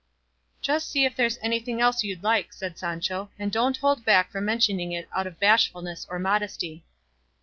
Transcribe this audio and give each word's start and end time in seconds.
"Just 0.63 0.89
see 0.89 1.05
if 1.05 1.15
there's 1.15 1.37
anything 1.43 1.79
else 1.79 2.03
you'd 2.03 2.23
like," 2.23 2.53
said 2.53 2.75
Sancho, 2.75 3.29
"and 3.37 3.51
don't 3.51 3.77
hold 3.77 4.03
back 4.03 4.31
from 4.31 4.45
mentioning 4.45 4.93
it 4.93 5.07
out 5.15 5.27
of 5.27 5.39
bashfulness 5.39 6.07
or 6.09 6.17
modesty." 6.17 6.83